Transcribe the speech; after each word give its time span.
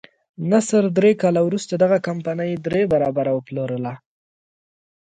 نصر 0.51 0.83
درې 0.97 1.11
کاله 1.21 1.41
وروسته 1.47 1.73
دغه 1.83 1.97
کمپنۍ 2.07 2.51
درې 2.65 2.81
برابره 2.93 3.31
وپلورله. 3.33 3.93